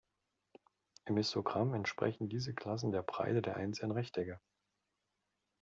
Im 1.05 1.15
Histogramm 1.17 1.75
entsprechen 1.75 2.27
diese 2.27 2.55
Klassen 2.55 2.91
der 2.91 3.03
Breite 3.03 3.43
der 3.43 3.57
einzelnen 3.57 3.91
Rechtecke. 3.91 4.41